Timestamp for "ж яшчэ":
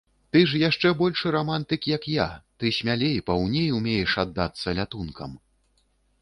0.51-0.91